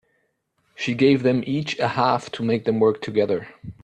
She 0.73 0.95
gave 0.95 1.21
them 1.21 1.43
each 1.45 1.77
a 1.77 1.89
half 1.89 2.31
to 2.31 2.41
make 2.43 2.65
them 2.65 2.79
work 2.79 3.03
together. 3.03 3.49